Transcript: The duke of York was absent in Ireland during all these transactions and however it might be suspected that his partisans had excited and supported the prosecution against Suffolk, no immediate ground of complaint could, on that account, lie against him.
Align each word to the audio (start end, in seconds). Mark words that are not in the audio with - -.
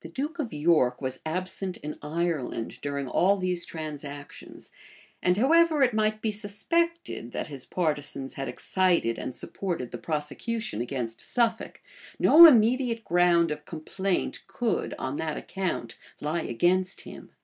The 0.00 0.08
duke 0.08 0.40
of 0.40 0.52
York 0.52 1.00
was 1.00 1.20
absent 1.24 1.76
in 1.76 1.96
Ireland 2.02 2.80
during 2.82 3.06
all 3.06 3.36
these 3.36 3.64
transactions 3.64 4.72
and 5.22 5.36
however 5.36 5.80
it 5.84 5.94
might 5.94 6.20
be 6.20 6.32
suspected 6.32 7.30
that 7.30 7.46
his 7.46 7.64
partisans 7.64 8.34
had 8.34 8.48
excited 8.48 9.16
and 9.16 9.32
supported 9.32 9.92
the 9.92 9.98
prosecution 9.98 10.80
against 10.80 11.20
Suffolk, 11.20 11.80
no 12.18 12.46
immediate 12.46 13.04
ground 13.04 13.52
of 13.52 13.64
complaint 13.64 14.44
could, 14.48 14.92
on 14.98 15.18
that 15.18 15.36
account, 15.36 15.96
lie 16.20 16.42
against 16.42 17.02
him. 17.02 17.30